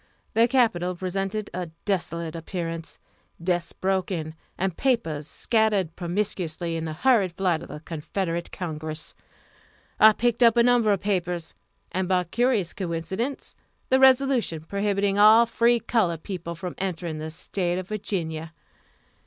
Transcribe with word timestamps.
The 0.33 0.47
Capitol 0.47 0.95
presented 0.95 1.51
a 1.53 1.67
desolate 1.85 2.35
appearance 2.35 2.97
desks 3.39 3.71
broken, 3.71 4.33
and 4.57 4.75
papers 4.75 5.27
scattered 5.27 5.95
promiscuously 5.95 6.75
in 6.75 6.85
the 6.85 6.93
hurried 6.93 7.33
flight 7.33 7.61
of 7.61 7.67
the 7.67 7.81
Confederate 7.81 8.51
Congress. 8.51 9.13
I 9.99 10.13
picked 10.13 10.41
up 10.41 10.57
a 10.57 10.63
number 10.63 10.91
of 10.91 11.01
papers, 11.01 11.53
and, 11.91 12.07
by 12.07 12.23
curious 12.23 12.73
coincidence, 12.73 13.53
the 13.89 13.99
resolution 13.99 14.61
prohibiting 14.63 15.19
all 15.19 15.45
free 15.45 15.79
colored 15.79 16.23
people 16.23 16.55
from 16.55 16.73
entering 16.79 17.19
the 17.19 17.29
State 17.29 17.77
of 17.77 17.87
Virginia. 17.87 18.53